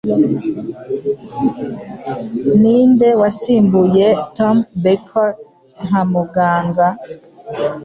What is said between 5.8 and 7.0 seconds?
nka Muganga?